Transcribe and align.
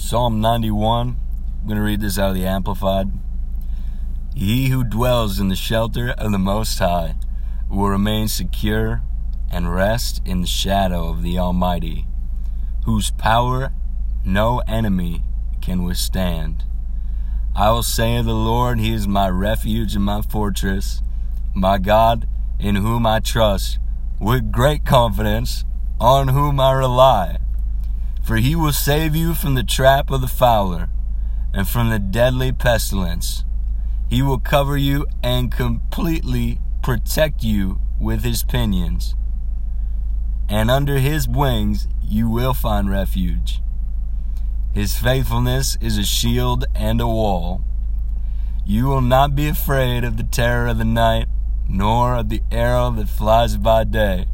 Psalm 0.00 0.40
91. 0.40 1.18
I'm 1.60 1.68
going 1.68 1.76
to 1.76 1.84
read 1.84 2.00
this 2.00 2.18
out 2.18 2.30
of 2.30 2.34
the 2.34 2.46
Amplified. 2.46 3.12
He 4.34 4.70
who 4.70 4.82
dwells 4.82 5.38
in 5.38 5.48
the 5.48 5.54
shelter 5.54 6.10
of 6.18 6.32
the 6.32 6.38
Most 6.38 6.76
High 6.80 7.14
will 7.68 7.90
remain 7.90 8.26
secure 8.26 9.02
and 9.52 9.72
rest 9.72 10.20
in 10.24 10.40
the 10.40 10.48
shadow 10.48 11.10
of 11.10 11.22
the 11.22 11.38
Almighty, 11.38 12.06
whose 12.86 13.12
power 13.12 13.72
no 14.24 14.62
enemy 14.66 15.22
can 15.60 15.84
withstand. 15.84 16.64
I 17.54 17.70
will 17.70 17.84
say 17.84 18.16
of 18.16 18.24
the 18.24 18.34
Lord, 18.34 18.80
He 18.80 18.92
is 18.92 19.06
my 19.06 19.28
refuge 19.28 19.94
and 19.94 20.04
my 20.04 20.22
fortress, 20.22 21.02
my 21.54 21.78
God, 21.78 22.26
in 22.58 22.74
whom 22.76 23.06
I 23.06 23.20
trust, 23.20 23.78
with 24.18 24.50
great 24.50 24.84
confidence, 24.84 25.64
on 26.00 26.28
whom 26.28 26.58
I 26.58 26.72
rely. 26.72 27.38
For 28.30 28.36
He 28.36 28.54
will 28.54 28.72
save 28.72 29.16
you 29.16 29.34
from 29.34 29.56
the 29.56 29.64
trap 29.64 30.08
of 30.12 30.20
the 30.20 30.28
fowler 30.28 30.88
and 31.52 31.66
from 31.66 31.90
the 31.90 31.98
deadly 31.98 32.52
pestilence. 32.52 33.44
He 34.08 34.22
will 34.22 34.38
cover 34.38 34.76
you 34.76 35.08
and 35.20 35.50
completely 35.50 36.60
protect 36.80 37.42
you 37.42 37.80
with 37.98 38.22
His 38.22 38.44
pinions. 38.44 39.16
And 40.48 40.70
under 40.70 41.00
His 41.00 41.26
wings 41.26 41.88
you 42.04 42.30
will 42.30 42.54
find 42.54 42.88
refuge. 42.88 43.62
His 44.72 44.96
faithfulness 44.96 45.76
is 45.80 45.98
a 45.98 46.04
shield 46.04 46.66
and 46.72 47.00
a 47.00 47.08
wall. 47.08 47.64
You 48.64 48.86
will 48.86 49.00
not 49.00 49.34
be 49.34 49.48
afraid 49.48 50.04
of 50.04 50.18
the 50.18 50.22
terror 50.22 50.68
of 50.68 50.78
the 50.78 50.84
night, 50.84 51.26
nor 51.68 52.14
of 52.14 52.28
the 52.28 52.42
arrow 52.52 52.92
that 52.92 53.08
flies 53.08 53.56
by 53.56 53.82
day, 53.82 54.26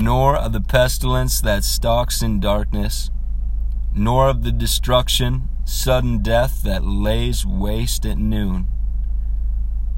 nor 0.00 0.34
of 0.34 0.54
the 0.54 0.60
pestilence 0.62 1.42
that 1.42 1.62
stalks 1.62 2.22
in 2.22 2.40
darkness, 2.40 3.10
nor 3.94 4.30
of 4.30 4.42
the 4.42 4.52
destruction, 4.52 5.46
sudden 5.66 6.22
death 6.22 6.62
that 6.62 6.82
lays 6.82 7.44
waste 7.44 8.06
at 8.06 8.16
noon. 8.16 8.66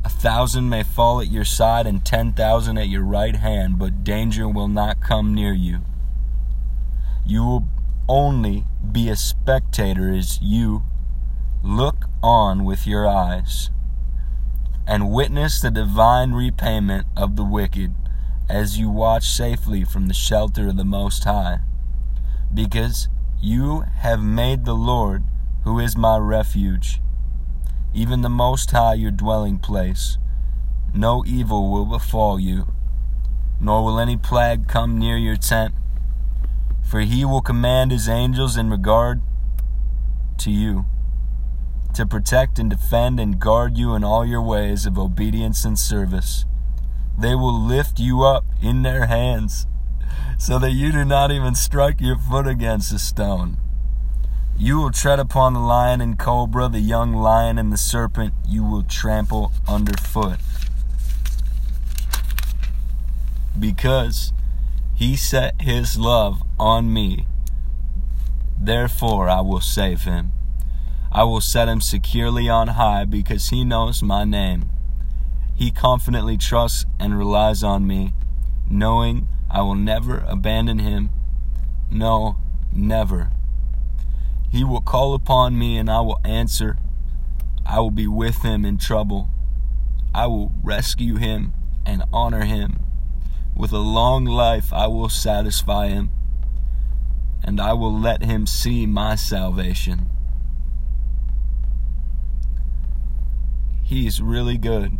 A 0.05 0.09
thousand 0.09 0.69
may 0.69 0.83
fall 0.83 1.21
at 1.21 1.31
your 1.31 1.45
side 1.45 1.87
and 1.87 2.05
ten 2.05 2.33
thousand 2.33 2.79
at 2.79 2.89
your 2.89 3.05
right 3.05 3.37
hand, 3.37 3.79
but 3.79 4.03
danger 4.03 4.49
will 4.49 4.67
not 4.67 5.01
come 5.01 5.35
near 5.35 5.53
you. 5.53 5.83
You 7.25 7.45
will 7.45 7.69
only 8.09 8.65
be 8.91 9.09
a 9.09 9.15
spectator 9.15 10.11
as 10.11 10.41
you 10.43 10.83
look 11.63 12.07
on 12.25 12.65
with 12.65 12.89
your 12.89 13.07
eyes 13.07 13.71
and 14.85 15.13
witness 15.13 15.61
the 15.61 15.71
divine 15.71 16.33
repayment 16.33 17.07
of 17.17 17.37
the 17.37 17.45
wicked 17.45 17.95
as 18.49 18.79
you 18.79 18.91
watch 18.91 19.25
safely 19.25 19.85
from 19.85 20.07
the 20.07 20.15
shelter 20.15 20.69
of 20.69 20.77
the 20.77 20.85
Most 20.85 21.25
High, 21.25 21.61
because 22.53 23.09
you 23.41 23.85
have 23.99 24.23
made 24.23 24.65
the 24.65 24.75
Lord, 24.75 25.25
who 25.65 25.79
is 25.79 25.97
my 25.97 26.17
refuge, 26.19 27.01
even 27.95 28.23
the 28.23 28.29
Most 28.29 28.71
High 28.71 28.95
your 28.95 29.11
dwelling 29.11 29.59
place. 29.59 30.19
No 30.95 31.25
evil 31.27 31.71
will 31.71 31.87
befall 31.87 32.39
you, 32.39 32.67
nor 33.61 33.85
will 33.85 33.99
any 33.99 34.17
plague 34.17 34.69
come 34.69 34.99
near 34.99 35.17
your 35.17 35.37
tent 35.37 35.75
for 36.93 37.01
he 37.01 37.25
will 37.25 37.41
command 37.41 37.91
his 37.91 38.07
angels 38.07 38.59
in 38.59 38.69
regard 38.69 39.23
to 40.37 40.51
you 40.51 40.85
to 41.95 42.05
protect 42.05 42.59
and 42.59 42.69
defend 42.69 43.19
and 43.19 43.41
guard 43.41 43.79
you 43.79 43.95
in 43.95 44.05
all 44.05 44.27
your 44.27 44.43
ways 44.43 44.85
of 44.85 44.99
obedience 44.99 45.65
and 45.65 45.79
service. 45.79 46.45
They 47.19 47.35
will 47.35 47.59
lift 47.59 47.99
you 47.99 48.23
up 48.23 48.45
in 48.61 48.83
their 48.83 49.07
hands 49.07 49.67
so 50.39 50.59
that 50.59 50.73
you 50.73 50.91
do 50.91 51.05
not 51.05 51.31
even 51.31 51.55
strike 51.55 52.01
your 52.01 52.19
foot 52.19 52.47
against 52.47 52.93
a 52.93 52.99
stone. 52.99 53.59
You 54.59 54.79
will 54.79 54.91
tread 54.91 55.19
upon 55.19 55.55
the 55.55 55.61
lion 55.61 56.01
and 56.01 56.19
cobra, 56.19 56.69
the 56.69 56.81
young 56.81 57.15
lion 57.15 57.59
and 57.59 57.73
the 57.73 57.77
serpent 57.77 58.35
you 58.47 58.65
will 58.65 58.83
trample 58.83 59.53
underfoot. 59.69 60.39
Because 63.59 64.33
he 64.95 65.17
set 65.17 65.61
his 65.61 65.99
love 65.99 66.43
on 66.59 66.93
me. 66.93 67.27
Therefore, 68.59 69.29
I 69.29 69.41
will 69.41 69.61
save 69.61 70.03
him. 70.03 70.33
I 71.11 71.25
will 71.25 71.41
set 71.41 71.69
him 71.69 71.81
securely 71.81 72.49
on 72.49 72.69
high 72.69 73.05
because 73.05 73.49
he 73.49 73.65
knows 73.65 74.03
my 74.03 74.25
name. 74.25 74.71
He 75.63 75.71
confidently 75.71 76.37
trusts 76.37 76.87
and 76.99 77.17
relies 77.17 77.63
on 77.63 77.87
me, 77.87 78.15
knowing 78.69 79.29
I 79.49 79.61
will 79.63 79.77
never 79.77 80.25
abandon 80.27 80.81
him. 80.81 81.11
No, 81.89 82.35
never. 82.73 83.31
He 84.51 84.65
will 84.65 84.81
call 84.81 85.15
upon 85.15 85.57
me 85.57 85.79
and 85.79 85.89
I 85.89 86.01
will 86.01 86.19
answer. 86.25 86.79
I 87.65 87.79
will 87.79 87.93
be 87.93 88.09
with 88.09 88.43
him 88.43 88.65
in 88.65 88.77
trouble. 88.77 89.29
I 90.13 90.27
will 90.27 90.51
rescue 90.65 91.15
him 91.15 91.53
and 91.87 92.03
honor 92.13 92.45
him. 92.45 92.81
With 93.57 93.71
a 93.71 93.79
long 93.79 94.25
life 94.25 94.73
I 94.73 94.89
will 94.89 95.11
satisfy 95.11 95.91
him, 95.91 96.11
and 97.45 97.61
I 97.61 97.73
will 97.75 97.97
let 97.97 98.25
him 98.25 98.49
see 98.49 98.85
my 98.85 99.15
salvation. 99.15 100.07
He's 103.85 104.21
really 104.21 104.59
good. 104.59 104.99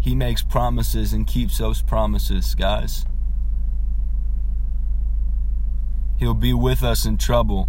He 0.00 0.14
makes 0.14 0.42
promises 0.42 1.12
and 1.12 1.26
keeps 1.26 1.58
those 1.58 1.82
promises, 1.82 2.54
guys. 2.54 3.04
He'll 6.18 6.34
be 6.34 6.54
with 6.54 6.82
us 6.82 7.04
in 7.04 7.18
trouble. 7.18 7.68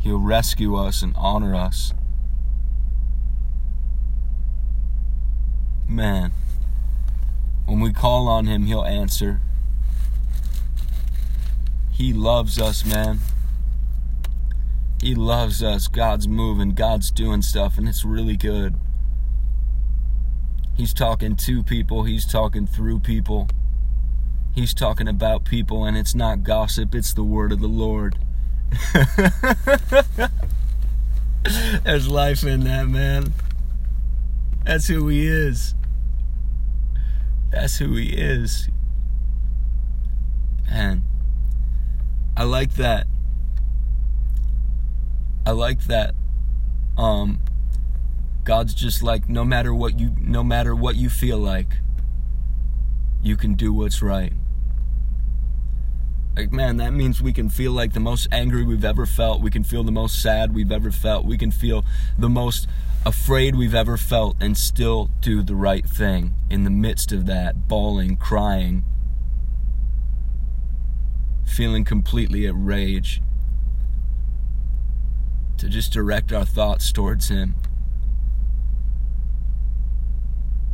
He'll 0.00 0.20
rescue 0.20 0.76
us 0.76 1.02
and 1.02 1.14
honor 1.16 1.54
us. 1.54 1.92
Man, 5.88 6.32
when 7.66 7.80
we 7.80 7.92
call 7.92 8.28
on 8.28 8.46
Him, 8.46 8.66
He'll 8.66 8.84
answer. 8.84 9.40
He 11.90 12.12
loves 12.12 12.60
us, 12.60 12.84
man. 12.84 13.18
He 15.00 15.14
loves 15.14 15.62
us. 15.62 15.88
God's 15.88 16.26
moving, 16.26 16.70
God's 16.70 17.10
doing 17.10 17.42
stuff, 17.42 17.78
and 17.78 17.88
it's 17.88 18.04
really 18.04 18.36
good. 18.36 18.74
He's 20.76 20.94
talking 20.94 21.36
to 21.36 21.62
people, 21.62 22.04
He's 22.04 22.26
talking 22.26 22.66
through 22.66 23.00
people, 23.00 23.48
He's 24.54 24.74
talking 24.74 25.08
about 25.08 25.44
people, 25.44 25.84
and 25.84 25.96
it's 25.96 26.14
not 26.14 26.42
gossip, 26.42 26.94
it's 26.94 27.12
the 27.12 27.24
word 27.24 27.52
of 27.52 27.60
the 27.60 27.68
Lord. 27.68 28.18
There's 31.84 32.08
life 32.08 32.44
in 32.44 32.64
that, 32.64 32.88
man. 32.88 33.32
That's 34.64 34.88
who 34.88 35.08
He 35.08 35.26
is. 35.26 35.74
That's 37.50 37.78
who 37.78 37.94
he 37.94 38.10
is. 38.10 38.68
And 40.70 41.02
I 42.36 42.44
like 42.44 42.74
that. 42.74 43.06
I 45.48 45.52
like 45.52 45.84
that. 45.84 46.14
Um 46.98 47.40
God's 48.44 48.74
just 48.74 49.02
like 49.02 49.30
no 49.30 49.46
matter 49.46 49.72
what 49.72 49.98
you 49.98 50.14
no 50.20 50.44
matter 50.44 50.74
what 50.74 50.96
you 50.96 51.08
feel 51.08 51.38
like, 51.38 51.78
you 53.22 53.34
can 53.34 53.54
do 53.54 53.72
what's 53.72 54.02
right. 54.02 54.34
Like 56.36 56.52
man, 56.52 56.76
that 56.76 56.92
means 56.92 57.22
we 57.22 57.32
can 57.32 57.48
feel 57.48 57.72
like 57.72 57.94
the 57.94 57.98
most 58.00 58.28
angry 58.30 58.62
we've 58.62 58.84
ever 58.84 59.06
felt. 59.06 59.40
We 59.40 59.50
can 59.50 59.64
feel 59.64 59.82
the 59.82 59.90
most 59.90 60.20
sad 60.20 60.54
we've 60.54 60.70
ever 60.70 60.92
felt. 60.92 61.24
We 61.24 61.38
can 61.38 61.50
feel 61.50 61.82
the 62.18 62.28
most 62.28 62.68
afraid 63.06 63.56
we've 63.56 63.74
ever 63.74 63.96
felt 63.96 64.36
and 64.42 64.54
still 64.54 65.08
do 65.22 65.42
the 65.42 65.54
right 65.54 65.88
thing 65.88 66.34
in 66.50 66.64
the 66.64 66.70
midst 66.70 67.10
of 67.10 67.24
that, 67.24 67.66
bawling, 67.68 68.18
crying, 68.18 68.84
feeling 71.46 71.86
completely 71.86 72.46
at 72.46 72.52
rage. 72.54 73.22
To 75.58 75.68
just 75.68 75.92
direct 75.92 76.32
our 76.32 76.44
thoughts 76.44 76.92
towards 76.92 77.28
Him. 77.28 77.56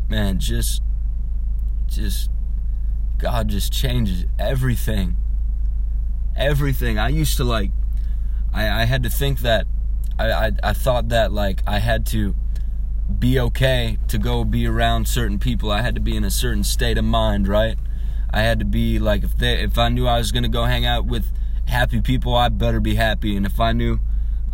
Man, 0.09 0.39
just, 0.39 0.83
just, 1.87 2.31
God 3.19 3.49
just 3.49 3.73
changes 3.73 4.27
everything. 4.39 5.17
Everything. 6.37 6.99
I 6.99 7.09
used 7.09 7.37
to 7.39 7.45
like, 7.45 7.71
I, 8.53 8.83
I 8.83 8.85
had 8.85 9.03
to 9.03 9.11
think 9.11 9.41
that 9.41 9.67
I, 10.19 10.31
I, 10.31 10.53
I 10.63 10.73
thought 10.73 11.09
that 11.09 11.33
like 11.33 11.63
I 11.67 11.79
had 11.79 12.07
to 12.07 12.35
be 13.19 13.39
okay 13.39 13.99
to 14.09 14.19
go 14.19 14.45
be 14.45 14.67
around 14.67 15.09
certain 15.09 15.39
people. 15.39 15.71
I 15.71 15.83
had 15.83 15.95
to 15.95 16.01
be 16.01 16.17
in 16.17 16.25
a 16.25 16.31
certain 16.31 16.65
state 16.65 16.99
of 16.99 17.05
mind, 17.05 17.49
right? 17.49 17.77
I 18.31 18.43
had 18.43 18.59
to 18.61 18.65
be 18.65 18.99
like 18.99 19.23
if 19.23 19.37
they 19.37 19.63
if 19.63 19.79
I 19.79 19.89
knew 19.89 20.07
I 20.07 20.19
was 20.19 20.33
gonna 20.33 20.49
go 20.49 20.65
hang 20.65 20.87
out 20.87 21.05
with 21.05 21.33
happy 21.67 22.01
people, 22.01 22.35
I 22.35 22.49
better 22.49 22.81
be 22.81 22.95
happy. 22.95 23.37
And 23.37 23.45
if 23.45 23.61
I 23.61 23.73
knew 23.73 24.01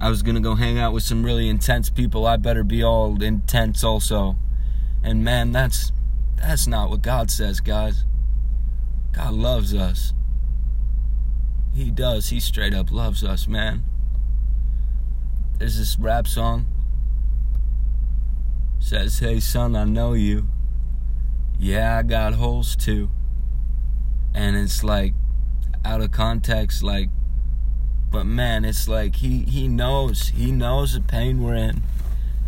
I 0.00 0.08
was 0.08 0.22
gonna 0.22 0.40
go 0.40 0.54
hang 0.54 0.78
out 0.78 0.94
with 0.94 1.02
some 1.02 1.22
really 1.22 1.48
intense 1.48 1.90
people, 1.90 2.26
I 2.26 2.36
better 2.36 2.64
be 2.64 2.82
all 2.82 3.22
intense 3.22 3.84
also. 3.84 4.36
And 5.02 5.22
man, 5.22 5.52
that's 5.52 5.92
that's 6.36 6.66
not 6.66 6.88
what 6.88 7.02
God 7.02 7.30
says, 7.30 7.60
guys. 7.60 8.04
God 9.12 9.34
loves 9.34 9.74
us. 9.74 10.14
He 11.74 11.90
does. 11.90 12.30
He 12.30 12.40
straight 12.40 12.74
up 12.74 12.90
loves 12.90 13.22
us, 13.22 13.46
man. 13.46 13.84
There's 15.58 15.76
this 15.76 15.98
rap 15.98 16.26
song. 16.26 16.66
Says, 18.78 19.18
Hey 19.18 19.40
son, 19.40 19.76
I 19.76 19.84
know 19.84 20.14
you. 20.14 20.48
Yeah, 21.58 21.98
I 21.98 22.02
got 22.02 22.32
holes 22.34 22.74
too. 22.74 23.10
And 24.34 24.56
it's 24.56 24.82
like 24.82 25.12
out 25.84 26.00
of 26.00 26.10
context, 26.10 26.82
like 26.82 27.10
but 28.10 28.26
man, 28.26 28.64
it's 28.64 28.88
like 28.88 29.16
he 29.16 29.44
he 29.44 29.68
knows. 29.68 30.28
He 30.28 30.50
knows 30.50 30.94
the 30.94 31.00
pain 31.00 31.42
we're 31.42 31.54
in. 31.54 31.82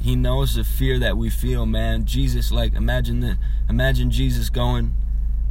He 0.00 0.17
knows 0.17 0.55
the 0.56 0.64
fear 0.64 0.99
that 0.99 1.17
we 1.17 1.31
feel, 1.31 1.67
man. 1.67 2.05
Jesus 2.05 2.50
like 2.50 2.75
imagine 2.75 3.20
the 3.20 3.38
imagine 3.69 4.11
Jesus 4.11 4.50
going 4.50 4.93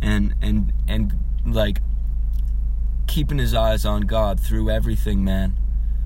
and 0.02 0.36
and 0.42 0.74
and 0.88 1.14
like 1.46 1.82
keeping 3.08 3.38
his 3.38 3.54
eyes 3.54 3.86
on 3.86 4.02
God 4.02 4.40
through 4.40 4.70
everything, 4.70 5.24
man. 5.24 5.56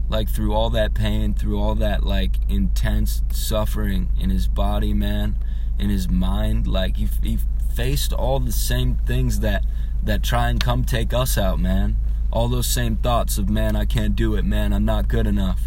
Like 0.08 0.30
through 0.30 0.54
all 0.54 0.70
that 0.72 0.94
pain, 0.94 1.34
through 1.34 1.60
all 1.60 1.74
that 1.76 2.04
like 2.04 2.36
intense 2.48 3.24
suffering 3.32 4.10
in 4.20 4.30
his 4.30 4.48
body, 4.48 4.94
man, 4.94 5.36
in 5.80 5.90
his 5.90 6.08
mind, 6.08 6.68
like 6.68 6.98
he 6.98 7.08
he 7.24 7.40
faced 7.76 8.14
all 8.14 8.40
the 8.40 8.52
same 8.52 8.98
things 9.08 9.40
that 9.40 9.66
that 10.04 10.24
try 10.24 10.50
and 10.50 10.60
come 10.60 10.84
take 10.84 11.14
us 11.14 11.38
out, 11.38 11.60
man. 11.60 11.98
All 12.36 12.50
those 12.50 12.68
same 12.68 12.98
thoughts 12.98 13.38
of 13.38 13.48
man, 13.48 13.78
I 13.78 13.86
can't 13.86 14.14
do 14.14 14.36
it, 14.36 14.44
man, 14.44 14.74
I'm 14.74 14.84
not 14.84 15.08
good 15.08 15.26
enough. 15.26 15.62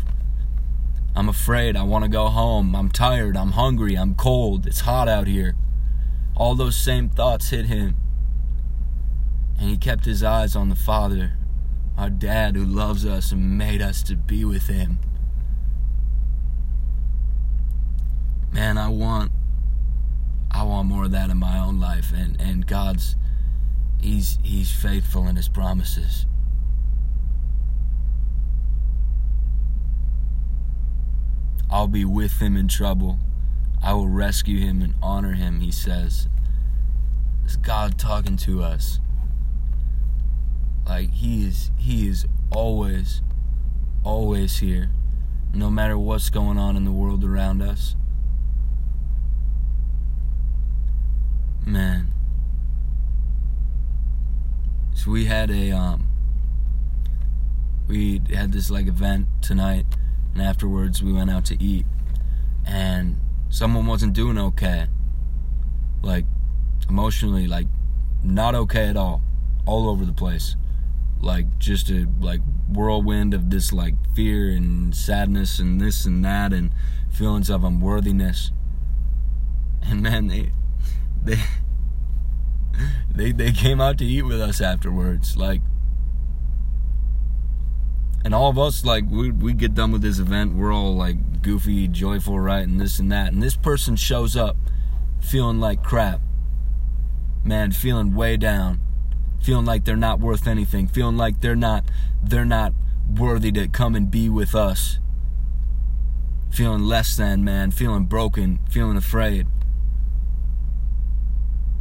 I'm 1.16 1.26
afraid, 1.26 1.76
I 1.76 1.82
want 1.82 2.04
to 2.04 2.10
go 2.10 2.26
home. 2.26 2.76
I'm 2.76 2.90
tired, 2.90 3.38
I'm 3.38 3.52
hungry, 3.52 3.96
I'm 3.96 4.14
cold, 4.14 4.66
it's 4.66 4.80
hot 4.80 5.08
out 5.08 5.26
here. 5.26 5.56
All 6.36 6.54
those 6.54 6.76
same 6.76 7.08
thoughts 7.08 7.48
hit 7.48 7.64
him 7.64 7.96
and 9.58 9.70
he 9.70 9.78
kept 9.78 10.04
his 10.04 10.22
eyes 10.22 10.54
on 10.54 10.68
the 10.68 10.76
Father, 10.76 11.38
our 11.96 12.10
dad 12.10 12.54
who 12.54 12.66
loves 12.66 13.06
us 13.06 13.32
and 13.32 13.56
made 13.56 13.80
us 13.80 14.02
to 14.02 14.14
be 14.14 14.44
with 14.44 14.66
him. 14.66 14.98
Man, 18.52 18.76
I 18.76 18.88
want 18.88 19.32
I 20.50 20.64
want 20.64 20.86
more 20.86 21.04
of 21.04 21.12
that 21.12 21.30
in 21.30 21.38
my 21.38 21.58
own 21.58 21.80
life 21.80 22.12
and, 22.14 22.38
and 22.38 22.66
God's 22.66 23.16
he's 23.98 24.38
he's 24.42 24.70
faithful 24.70 25.26
in 25.26 25.36
his 25.36 25.48
promises. 25.48 26.26
I'll 31.78 31.86
be 31.86 32.04
with 32.04 32.40
him 32.40 32.56
in 32.56 32.66
trouble. 32.66 33.20
I 33.80 33.92
will 33.92 34.08
rescue 34.08 34.58
him 34.58 34.82
and 34.82 34.94
honor 35.00 35.34
him, 35.34 35.60
he 35.60 35.70
says. 35.70 36.26
It's 37.44 37.54
God 37.54 37.96
talking 37.96 38.36
to 38.38 38.64
us. 38.64 38.98
Like 40.88 41.12
he 41.12 41.46
is 41.46 41.70
he 41.78 42.08
is 42.08 42.26
always 42.50 43.22
always 44.02 44.58
here 44.58 44.90
no 45.54 45.70
matter 45.70 45.96
what's 45.96 46.30
going 46.30 46.58
on 46.58 46.76
in 46.76 46.84
the 46.84 46.90
world 46.90 47.24
around 47.24 47.62
us. 47.62 47.94
Man. 51.64 52.10
So 54.94 55.12
we 55.12 55.26
had 55.26 55.48
a 55.48 55.70
um 55.70 56.08
we 57.86 58.20
had 58.34 58.50
this 58.50 58.68
like 58.68 58.88
event 58.88 59.28
tonight 59.40 59.86
and 60.38 60.46
afterwards 60.46 61.02
we 61.02 61.12
went 61.12 61.30
out 61.30 61.44
to 61.44 61.60
eat 61.60 61.84
and 62.64 63.18
someone 63.50 63.86
wasn't 63.86 64.12
doing 64.12 64.38
okay. 64.38 64.86
Like 66.00 66.26
emotionally 66.88 67.48
like 67.48 67.66
not 68.22 68.54
okay 68.54 68.86
at 68.86 68.96
all. 68.96 69.20
All 69.66 69.90
over 69.90 70.04
the 70.04 70.12
place 70.12 70.54
like 71.20 71.58
just 71.58 71.90
a 71.90 72.06
like 72.20 72.40
whirlwind 72.68 73.34
of 73.34 73.50
this 73.50 73.72
like 73.72 73.94
fear 74.14 74.48
and 74.50 74.94
sadness 74.94 75.58
and 75.58 75.80
this 75.80 76.04
and 76.04 76.24
that 76.24 76.52
and 76.52 76.70
feelings 77.10 77.50
of 77.50 77.64
unworthiness 77.64 78.52
and 79.82 80.00
man 80.00 80.28
they 80.28 80.52
they 81.24 81.42
they 83.12 83.32
they 83.32 83.50
came 83.50 83.80
out 83.80 83.98
to 83.98 84.04
eat 84.04 84.22
with 84.22 84.40
us 84.40 84.60
afterwards 84.60 85.36
like 85.36 85.60
and 88.24 88.34
all 88.34 88.50
of 88.50 88.58
us 88.58 88.84
like 88.84 89.04
we 89.08 89.30
we 89.30 89.52
get 89.52 89.74
done 89.74 89.92
with 89.92 90.02
this 90.02 90.18
event. 90.18 90.54
We're 90.54 90.72
all 90.72 90.94
like 90.94 91.42
goofy 91.42 91.88
joyful 91.88 92.38
right 92.38 92.66
and 92.66 92.80
this 92.80 92.98
and 92.98 93.10
that. 93.12 93.32
And 93.32 93.42
this 93.42 93.56
person 93.56 93.96
shows 93.96 94.36
up 94.36 94.56
feeling 95.20 95.60
like 95.60 95.82
crap. 95.82 96.20
Man 97.44 97.72
feeling 97.72 98.14
way 98.14 98.36
down. 98.36 98.80
Feeling 99.40 99.64
like 99.64 99.84
they're 99.84 99.96
not 99.96 100.18
worth 100.18 100.46
anything, 100.46 100.88
feeling 100.88 101.16
like 101.16 101.40
they're 101.40 101.56
not 101.56 101.84
they're 102.22 102.44
not 102.44 102.72
worthy 103.16 103.52
to 103.52 103.68
come 103.68 103.94
and 103.94 104.10
be 104.10 104.28
with 104.28 104.54
us. 104.54 104.98
Feeling 106.50 106.82
less 106.82 107.16
than, 107.16 107.44
man, 107.44 107.70
feeling 107.70 108.06
broken, 108.06 108.58
feeling 108.68 108.96
afraid. 108.96 109.46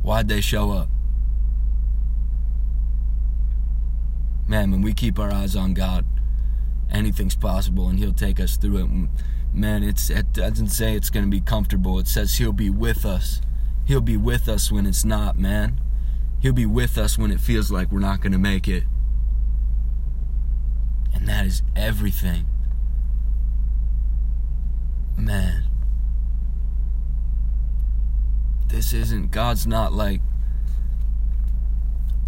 Why'd 0.03 0.27
they 0.27 0.41
show 0.41 0.71
up? 0.71 0.89
Man, 4.47 4.71
when 4.71 4.81
we 4.81 4.93
keep 4.93 5.19
our 5.19 5.33
eyes 5.33 5.55
on 5.55 5.73
God, 5.73 6.05
anything's 6.91 7.35
possible 7.35 7.89
and 7.89 7.99
He'll 7.99 8.13
take 8.13 8.39
us 8.39 8.57
through 8.57 8.77
it. 8.77 9.09
Man, 9.53 9.83
it's 9.83 10.09
it 10.09 10.33
doesn't 10.33 10.69
say 10.69 10.95
it's 10.95 11.09
gonna 11.09 11.27
be 11.27 11.41
comfortable. 11.41 11.99
It 11.99 12.07
says 12.07 12.35
He'll 12.37 12.53
be 12.53 12.69
with 12.69 13.05
us. 13.05 13.41
He'll 13.85 14.01
be 14.01 14.17
with 14.17 14.49
us 14.49 14.69
when 14.69 14.85
it's 14.85 15.05
not, 15.05 15.39
man. 15.39 15.79
He'll 16.39 16.53
be 16.53 16.65
with 16.65 16.97
us 16.97 17.17
when 17.17 17.31
it 17.31 17.39
feels 17.39 17.71
like 17.71 17.91
we're 17.91 17.99
not 17.99 18.21
going 18.21 18.33
to 18.33 18.37
make 18.37 18.67
it. 18.67 18.83
And 21.13 21.27
that 21.27 21.45
is 21.45 21.63
everything. 21.75 22.45
Man. 25.17 25.63
This 28.67 28.93
isn't, 28.93 29.31
God's 29.31 29.65
not 29.65 29.93
like, 29.93 30.21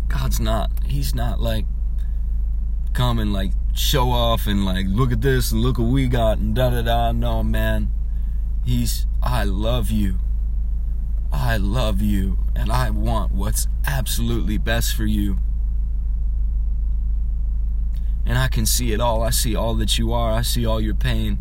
God's 0.07 0.39
not, 0.39 0.71
He's 0.85 1.13
not 1.13 1.39
like, 1.39 1.65
coming 2.93 3.31
like 3.31 3.51
show 3.79 4.11
off 4.11 4.45
and 4.45 4.65
like, 4.65 4.85
look 4.89 5.11
at 5.11 5.21
this 5.21 5.51
and 5.51 5.61
look 5.61 5.77
what 5.77 5.87
we 5.87 6.07
got 6.07 6.37
and 6.37 6.53
da 6.53 6.69
da 6.69 6.81
da. 6.81 7.11
No, 7.11 7.43
man. 7.43 7.91
He's, 8.65 9.07
I 9.23 9.45
love 9.45 9.89
you. 9.89 10.19
I 11.31 11.57
love 11.57 12.01
you 12.01 12.39
and 12.55 12.71
I 12.71 12.89
want 12.89 13.31
what's 13.31 13.67
absolutely 13.87 14.57
best 14.57 14.95
for 14.95 15.05
you. 15.05 15.37
And 18.25 18.37
I 18.37 18.47
can 18.47 18.65
see 18.65 18.91
it 18.91 18.99
all. 18.99 19.23
I 19.23 19.29
see 19.29 19.55
all 19.55 19.75
that 19.75 19.97
you 19.97 20.11
are. 20.11 20.33
I 20.33 20.41
see 20.41 20.65
all 20.65 20.81
your 20.81 20.93
pain. 20.93 21.39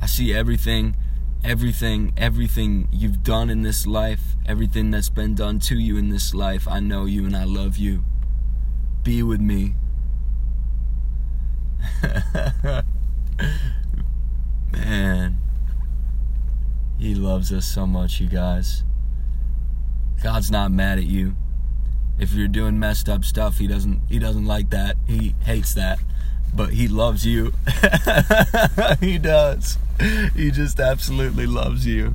I 0.00 0.06
see 0.06 0.32
everything, 0.32 0.96
everything, 1.44 2.12
everything 2.16 2.88
you've 2.90 3.22
done 3.22 3.50
in 3.50 3.62
this 3.62 3.86
life, 3.86 4.36
everything 4.46 4.90
that's 4.90 5.10
been 5.10 5.34
done 5.34 5.60
to 5.60 5.78
you 5.78 5.96
in 5.96 6.08
this 6.08 6.34
life. 6.34 6.66
I 6.66 6.80
know 6.80 7.04
you 7.04 7.24
and 7.26 7.36
I 7.36 7.44
love 7.44 7.76
you. 7.76 8.04
Be 9.04 9.22
with 9.22 9.40
me. 9.40 9.74
Man. 14.72 15.38
He 16.98 17.14
loves 17.14 17.52
us 17.52 17.66
so 17.66 17.86
much, 17.86 18.20
you 18.20 18.28
guys. 18.28 18.84
God's 20.22 20.50
not 20.50 20.70
mad 20.70 20.98
at 20.98 21.04
you. 21.04 21.34
If 22.18 22.32
you're 22.32 22.46
doing 22.46 22.78
messed 22.78 23.08
up 23.08 23.24
stuff, 23.24 23.58
he 23.58 23.66
doesn't 23.66 24.02
he 24.08 24.20
doesn't 24.20 24.46
like 24.46 24.70
that. 24.70 24.96
He 25.08 25.34
hates 25.44 25.74
that. 25.74 25.98
But 26.54 26.74
he 26.74 26.86
loves 26.86 27.26
you. 27.26 27.54
he 29.00 29.18
does. 29.18 29.78
He 30.34 30.50
just 30.50 30.78
absolutely 30.78 31.46
loves 31.46 31.86
you. 31.86 32.14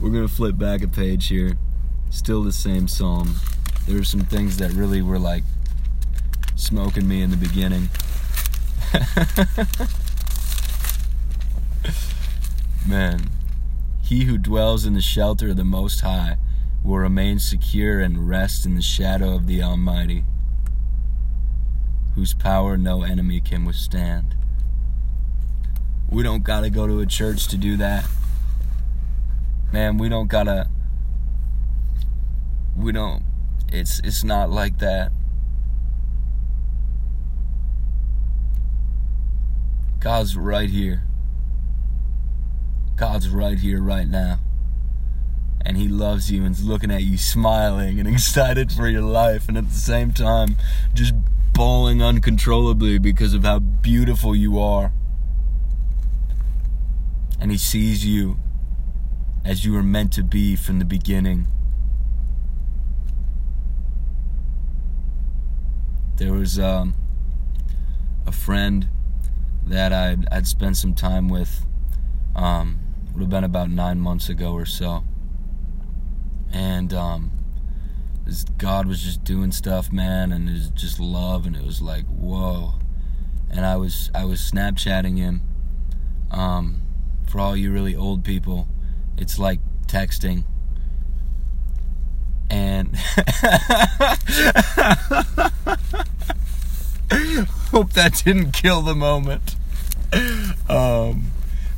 We're 0.00 0.10
going 0.10 0.28
to 0.28 0.32
flip 0.32 0.58
back 0.58 0.82
a 0.82 0.88
page 0.88 1.28
here. 1.28 1.56
Still 2.10 2.42
the 2.42 2.52
same 2.52 2.88
psalm. 2.88 3.36
There 3.86 3.98
are 3.98 4.04
some 4.04 4.20
things 4.20 4.58
that 4.58 4.70
really 4.72 5.00
were 5.00 5.18
like 5.18 5.44
smoking 6.54 7.08
me 7.08 7.22
in 7.22 7.30
the 7.30 7.36
beginning. 7.36 7.88
Man, 12.86 13.30
he 14.02 14.24
who 14.24 14.38
dwells 14.38 14.84
in 14.84 14.94
the 14.94 15.00
shelter 15.00 15.50
of 15.50 15.56
the 15.56 15.64
Most 15.64 16.00
High 16.00 16.36
will 16.84 16.98
remain 16.98 17.38
secure 17.38 18.00
and 18.00 18.28
rest 18.28 18.66
in 18.66 18.74
the 18.74 18.82
shadow 18.82 19.34
of 19.34 19.46
the 19.46 19.62
Almighty, 19.62 20.24
whose 22.14 22.34
power 22.34 22.76
no 22.76 23.02
enemy 23.02 23.40
can 23.40 23.64
withstand. 23.64 24.36
We 26.10 26.22
don't 26.22 26.44
gotta 26.44 26.70
go 26.70 26.86
to 26.86 27.00
a 27.00 27.06
church 27.06 27.48
to 27.48 27.56
do 27.56 27.76
that. 27.78 28.04
Man, 29.72 29.98
we 29.98 30.08
don't 30.08 30.28
gotta. 30.28 30.68
We 32.76 32.92
don't. 32.92 33.24
It's 33.72 34.00
it's 34.04 34.22
not 34.22 34.50
like 34.50 34.78
that. 34.78 35.10
God's 40.04 40.36
right 40.36 40.68
here. 40.68 41.02
God's 42.94 43.30
right 43.30 43.58
here, 43.58 43.80
right 43.80 44.06
now. 44.06 44.38
and 45.62 45.78
he 45.78 45.88
loves 45.88 46.30
you 46.30 46.44
and's 46.44 46.62
looking 46.62 46.90
at 46.90 47.02
you 47.02 47.16
smiling 47.16 47.98
and 47.98 48.06
excited 48.14 48.70
for 48.70 48.86
your 48.86 49.00
life 49.00 49.48
and 49.48 49.56
at 49.56 49.66
the 49.66 49.74
same 49.74 50.12
time 50.12 50.56
just 50.92 51.14
bawling 51.54 52.02
uncontrollably 52.02 52.98
because 52.98 53.32
of 53.32 53.44
how 53.44 53.58
beautiful 53.58 54.36
you 54.36 54.58
are. 54.58 54.92
And 57.40 57.50
he 57.50 57.56
sees 57.56 58.04
you 58.04 58.36
as 59.42 59.64
you 59.64 59.72
were 59.72 59.82
meant 59.82 60.12
to 60.12 60.22
be 60.22 60.54
from 60.54 60.80
the 60.80 60.84
beginning. 60.84 61.46
There 66.16 66.34
was 66.34 66.58
um, 66.58 66.92
a 68.26 68.32
friend 68.32 68.88
that 69.66 69.92
I'd, 69.92 70.28
I'd 70.30 70.46
spent 70.46 70.76
some 70.76 70.94
time 70.94 71.28
with, 71.28 71.64
um, 72.36 72.78
would 73.12 73.20
have 73.20 73.30
been 73.30 73.44
about 73.44 73.70
nine 73.70 74.00
months 74.00 74.28
ago 74.28 74.52
or 74.52 74.66
so. 74.66 75.04
And 76.52 76.92
um, 76.92 77.32
God 78.58 78.86
was 78.86 79.02
just 79.02 79.24
doing 79.24 79.52
stuff, 79.52 79.92
man, 79.92 80.32
and 80.32 80.48
it 80.48 80.52
was 80.52 80.70
just 80.70 81.00
love, 81.00 81.46
and 81.46 81.56
it 81.56 81.64
was 81.64 81.82
like, 81.82 82.06
whoa. 82.06 82.74
And 83.50 83.66
I 83.66 83.76
was 83.76 84.10
I 84.14 84.24
was 84.24 84.40
Snapchatting 84.40 85.18
him. 85.18 85.42
Um, 86.30 86.82
for 87.26 87.40
all 87.40 87.56
you 87.56 87.72
really 87.72 87.94
old 87.94 88.24
people, 88.24 88.68
it's 89.16 89.38
like 89.38 89.60
texting. 89.86 90.44
And 92.50 92.96
hope 97.74 97.92
that 97.94 98.22
didn't 98.24 98.52
kill 98.52 98.82
the 98.82 98.94
moment. 98.94 99.56
Um, 100.68 101.32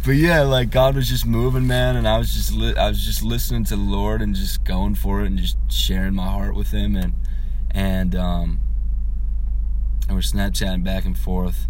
but 0.04 0.12
yeah, 0.12 0.42
like 0.42 0.70
God 0.70 0.94
was 0.94 1.08
just 1.08 1.24
moving, 1.24 1.66
man, 1.66 1.96
and 1.96 2.06
I 2.06 2.18
was 2.18 2.34
just 2.34 2.52
li- 2.52 2.76
I 2.76 2.88
was 2.88 3.02
just 3.02 3.22
listening 3.22 3.64
to 3.64 3.76
the 3.76 3.82
Lord 3.82 4.20
and 4.20 4.34
just 4.34 4.62
going 4.62 4.94
for 4.94 5.22
it 5.22 5.28
and 5.28 5.38
just 5.38 5.56
sharing 5.70 6.14
my 6.14 6.26
heart 6.26 6.54
with 6.54 6.70
Him 6.70 6.96
and 6.96 7.14
and 7.70 8.14
um, 8.14 8.58
and 10.06 10.14
we're 10.14 10.20
Snapchatting 10.20 10.84
back 10.84 11.06
and 11.06 11.16
forth. 11.16 11.66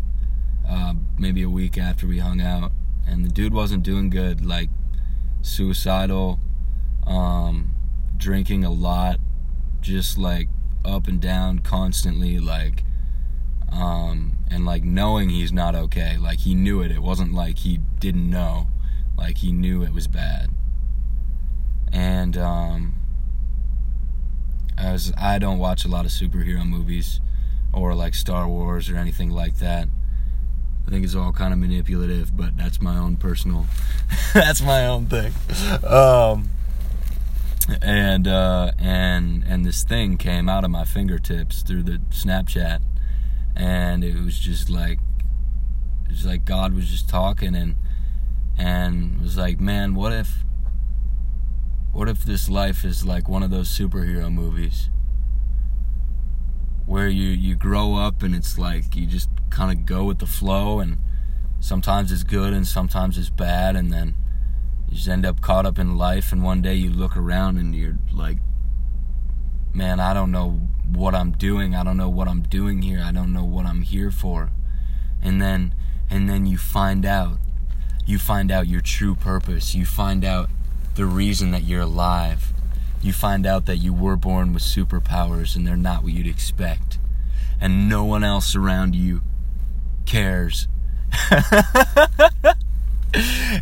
Uh, 0.68 0.94
maybe 1.16 1.42
a 1.42 1.48
week 1.48 1.78
after 1.78 2.08
we 2.08 2.18
hung 2.18 2.40
out, 2.40 2.72
and 3.06 3.24
the 3.24 3.30
dude 3.30 3.54
wasn't 3.54 3.84
doing 3.84 4.10
good, 4.10 4.44
like 4.44 4.70
suicidal, 5.42 6.40
um, 7.06 7.70
drinking 8.16 8.64
a 8.64 8.70
lot, 8.70 9.20
just 9.80 10.18
like 10.18 10.48
up 10.84 11.06
and 11.06 11.20
down 11.20 11.60
constantly, 11.60 12.40
like 12.40 12.82
um, 13.72 14.32
and 14.50 14.64
like 14.64 14.84
knowing 14.84 15.28
he's 15.28 15.52
not 15.52 15.74
okay. 15.74 16.16
Like 16.18 16.40
he 16.40 16.54
knew 16.54 16.80
it. 16.82 16.90
It 16.90 17.02
wasn't 17.02 17.34
like 17.34 17.58
he 17.58 17.78
didn't 17.98 18.28
know. 18.28 18.68
Like 19.16 19.38
he 19.38 19.52
knew 19.52 19.82
it 19.82 19.92
was 19.92 20.06
bad. 20.06 20.50
And 21.92 22.36
um, 22.36 22.94
I 24.76 24.92
was 24.92 25.12
I 25.16 25.38
don't 25.38 25.58
watch 25.58 25.84
a 25.84 25.88
lot 25.88 26.04
of 26.04 26.10
superhero 26.10 26.66
movies 26.66 27.20
or 27.72 27.94
like 27.94 28.14
Star 28.14 28.48
Wars 28.48 28.88
or 28.88 28.96
anything 28.96 29.30
like 29.30 29.58
that. 29.58 29.88
I 30.86 30.90
think 30.90 31.04
it's 31.04 31.16
all 31.16 31.32
kind 31.32 31.52
of 31.52 31.58
manipulative, 31.58 32.36
but 32.36 32.56
that's 32.56 32.80
my 32.80 32.96
own 32.96 33.16
personal. 33.16 33.66
that's 34.34 34.62
my 34.62 34.86
own 34.86 35.06
thing. 35.06 35.32
Um, 35.84 36.50
and 37.82 38.28
uh, 38.28 38.70
and 38.78 39.42
and 39.48 39.64
this 39.64 39.82
thing 39.82 40.16
came 40.16 40.48
out 40.48 40.64
of 40.64 40.70
my 40.70 40.84
fingertips 40.84 41.62
through 41.62 41.82
the 41.82 41.98
Snapchat 42.10 42.80
and 43.56 44.04
it 44.04 44.22
was 44.22 44.38
just 44.38 44.68
like 44.68 44.98
it 46.04 46.10
was 46.10 46.26
like 46.26 46.44
God 46.44 46.74
was 46.74 46.88
just 46.88 47.08
talking 47.08 47.56
and 47.56 47.74
and 48.58 49.20
was 49.20 49.36
like, 49.36 49.58
man, 49.60 49.94
what 49.94 50.12
if 50.12 50.44
what 51.92 52.08
if 52.08 52.24
this 52.24 52.48
life 52.48 52.84
is 52.84 53.04
like 53.04 53.28
one 53.28 53.42
of 53.42 53.50
those 53.50 53.68
superhero 53.68 54.32
movies 54.32 54.90
where 56.84 57.08
you 57.08 57.28
you 57.28 57.56
grow 57.56 57.94
up 57.94 58.22
and 58.22 58.34
it's 58.34 58.58
like 58.58 58.94
you 58.94 59.06
just 59.06 59.30
kind 59.50 59.76
of 59.76 59.86
go 59.86 60.04
with 60.04 60.18
the 60.18 60.26
flow 60.26 60.78
and 60.78 60.98
sometimes 61.58 62.12
it's 62.12 62.22
good 62.22 62.52
and 62.52 62.66
sometimes 62.66 63.16
it's 63.16 63.30
bad 63.30 63.74
and 63.74 63.90
then 63.90 64.14
you 64.88 64.94
just 64.94 65.08
end 65.08 65.24
up 65.24 65.40
caught 65.40 65.64
up 65.64 65.78
in 65.78 65.96
life 65.96 66.30
and 66.32 66.44
one 66.44 66.60
day 66.60 66.74
you 66.74 66.90
look 66.90 67.16
around 67.16 67.56
and 67.56 67.74
you're 67.74 67.98
like 68.12 68.38
man, 69.76 70.00
I 70.00 70.14
don't 70.14 70.30
know 70.30 70.58
what 70.88 71.14
I'm 71.14 71.32
doing. 71.32 71.74
I 71.74 71.84
don't 71.84 71.96
know 71.96 72.08
what 72.08 72.28
I'm 72.28 72.42
doing 72.42 72.82
here. 72.82 73.02
I 73.04 73.12
don't 73.12 73.32
know 73.32 73.44
what 73.44 73.66
I'm 73.66 73.82
here 73.82 74.10
for. 74.10 74.50
And 75.22 75.40
then 75.40 75.74
and 76.10 76.28
then 76.28 76.46
you 76.46 76.58
find 76.58 77.04
out. 77.04 77.38
You 78.04 78.18
find 78.18 78.52
out 78.52 78.68
your 78.68 78.80
true 78.80 79.14
purpose. 79.14 79.74
You 79.74 79.84
find 79.84 80.24
out 80.24 80.48
the 80.94 81.06
reason 81.06 81.50
that 81.50 81.64
you're 81.64 81.82
alive. 81.82 82.52
You 83.02 83.12
find 83.12 83.46
out 83.46 83.66
that 83.66 83.78
you 83.78 83.92
were 83.92 84.16
born 84.16 84.54
with 84.54 84.62
superpowers 84.62 85.56
and 85.56 85.66
they're 85.66 85.76
not 85.76 86.02
what 86.02 86.12
you'd 86.12 86.26
expect. 86.26 86.98
And 87.60 87.88
no 87.88 88.04
one 88.04 88.22
else 88.24 88.54
around 88.54 88.94
you 88.94 89.22
cares. 90.04 90.68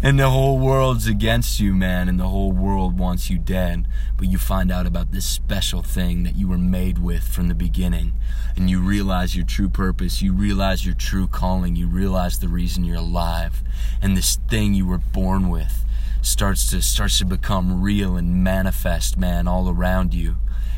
and 0.02 0.18
the 0.18 0.30
whole 0.30 0.58
world's 0.58 1.06
against 1.06 1.60
you, 1.60 1.74
man, 1.74 2.08
and 2.08 2.18
the 2.18 2.28
whole 2.28 2.52
world 2.52 2.98
wants 2.98 3.30
you 3.30 3.38
dead. 3.38 3.86
But 4.16 4.28
you 4.28 4.38
find 4.38 4.70
out 4.70 4.86
about 4.86 5.12
this 5.12 5.24
special 5.24 5.82
thing 5.82 6.22
that 6.24 6.36
you 6.36 6.48
were 6.48 6.58
made 6.58 6.98
with 6.98 7.26
from 7.26 7.48
the 7.48 7.54
beginning, 7.54 8.12
and 8.56 8.70
you 8.70 8.80
realize 8.80 9.36
your 9.36 9.46
true 9.46 9.68
purpose, 9.68 10.22
you 10.22 10.32
realize 10.32 10.84
your 10.84 10.94
true 10.94 11.26
calling, 11.26 11.76
you 11.76 11.86
realize 11.86 12.38
the 12.38 12.48
reason 12.48 12.84
you're 12.84 12.96
alive, 12.96 13.62
and 14.02 14.16
this 14.16 14.36
thing 14.48 14.74
you 14.74 14.86
were 14.86 14.98
born 14.98 15.48
with 15.48 15.84
starts 16.22 16.70
to 16.70 16.80
starts 16.80 17.18
to 17.18 17.26
become 17.26 17.82
real 17.82 18.16
and 18.16 18.42
manifest, 18.42 19.16
man, 19.16 19.46
all 19.46 19.68
around 19.68 20.14
you. 20.14 20.36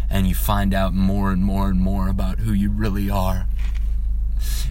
And 0.09 0.29
you 0.29 0.35
find 0.35 0.73
out 0.73 0.95
more 0.95 1.33
and 1.33 1.43
more 1.43 1.69
and 1.69 1.81
more 1.81 2.09
about 2.09 2.39
who 2.39 2.53
you 2.53 2.71
really 2.71 3.11
are 3.11 3.49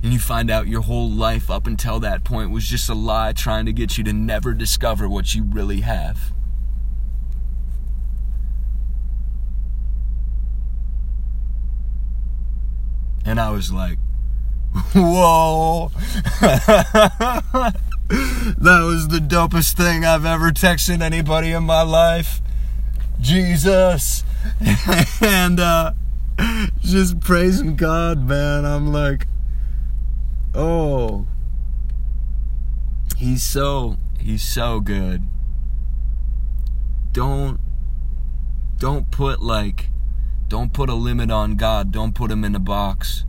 and 0.05 0.13
you 0.13 0.19
find 0.19 0.51
out 0.51 0.67
your 0.67 0.81
whole 0.81 1.09
life 1.09 1.50
up 1.50 1.65
until 1.65 2.00
that 2.00 2.24
point 2.24 2.51
was 2.51 2.69
just 2.69 2.88
a 2.89 2.93
lie 2.93 3.33
trying 3.33 3.65
to 3.65 3.74
get 3.74 3.97
you 3.97 4.03
to 4.03 4.13
never 4.13 4.53
discover 4.53 5.09
what 5.09 5.33
you 5.33 5.41
really 5.43 5.81
have. 5.81 6.31
And 13.25 13.39
I 13.39 13.50
was 13.50 13.71
like, 13.71 13.97
whoa. 14.93 15.89
that 16.39 17.74
was 18.62 19.07
the 19.07 19.17
dopest 19.17 19.74
thing 19.74 20.05
I've 20.05 20.24
ever 20.24 20.51
texted 20.51 21.01
anybody 21.01 21.51
in 21.51 21.63
my 21.63 21.81
life. 21.81 22.41
Jesus. 23.19 24.24
and 25.19 25.59
uh, 25.59 25.93
just 26.81 27.19
praising 27.21 27.75
God, 27.75 28.19
man. 28.27 28.65
I'm 28.65 28.93
like, 28.93 29.25
Oh. 30.55 31.27
He's 33.17 33.43
so 33.43 33.97
he's 34.19 34.43
so 34.43 34.79
good. 34.79 35.27
Don't 37.12 37.59
don't 38.77 39.12
put 39.12 39.41
like 39.41 39.89
don't 40.47 40.74
put 40.74 40.89
a 40.89 40.93
limit 40.93 41.31
on 41.31 41.55
God. 41.55 41.91
Don't 41.91 42.15
put 42.15 42.31
him 42.31 42.43
in 42.43 42.55
a 42.55 42.59
box. 42.59 43.25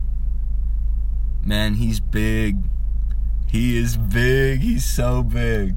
Man, 1.43 1.75
he's 1.75 1.99
big. 1.99 2.57
He 3.47 3.77
is 3.77 3.97
big. 3.97 4.59
He's 4.59 4.85
so 4.85 5.23
big. 5.23 5.75